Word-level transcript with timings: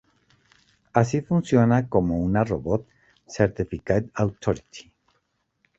Así 0.93 1.21
funciona 1.21 1.87
como 1.87 2.17
una 2.17 2.43
robot 2.43 2.87
certificate 3.27 4.09
authority. 4.15 4.91